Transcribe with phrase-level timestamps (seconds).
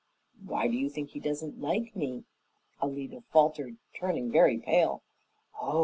[0.43, 2.23] "Why do you think he doesn't like me?"
[2.81, 5.03] Alida faltered, turning very pale.
[5.61, 5.79] "Oh!